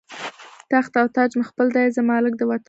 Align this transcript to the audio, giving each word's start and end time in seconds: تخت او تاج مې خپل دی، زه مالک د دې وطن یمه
تخت 0.71 0.93
او 1.01 1.07
تاج 1.15 1.31
مې 1.37 1.43
خپل 1.49 1.67
دی، 1.75 1.85
زه 1.95 2.01
مالک 2.09 2.33
د 2.35 2.39
دې 2.39 2.45
وطن 2.51 2.57
یمه 2.57 2.57